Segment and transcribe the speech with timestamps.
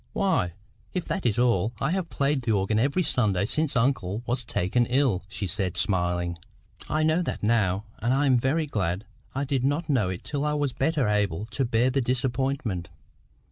[0.13, 0.53] "Why,
[0.93, 4.87] if that is all, I have played the organ every Sunday since uncle was taken
[4.87, 6.39] ill," she said, smiling.
[6.89, 7.85] "I know that now.
[7.99, 11.45] And I am very glad I did not know it till I was better able
[11.51, 12.89] to bear the disappointment.